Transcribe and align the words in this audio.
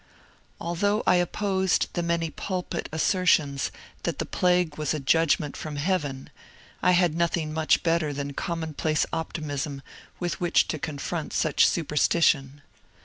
Al 0.59 0.73
though 0.73 1.03
I 1.05 1.17
opposed 1.17 1.93
the 1.93 2.01
many 2.01 2.31
pulpit 2.31 2.89
assertions 2.91 3.69
that 4.01 4.17
the 4.17 4.25
plague 4.25 4.75
was 4.75 4.95
a 4.95 4.99
judgment 4.99 5.55
from 5.55 5.75
Heaven, 5.75 6.31
I 6.81 6.93
had 6.93 7.13
nothing 7.13 7.53
much 7.53 7.83
better 7.83 8.11
than 8.11 8.33
commonplace 8.33 9.05
optimism 9.13 9.83
with 10.19 10.41
which 10.41 10.67
to 10.69 10.79
confront 10.79 11.33
such 11.33 11.67
su 11.67 11.83
perstition. 11.83 12.61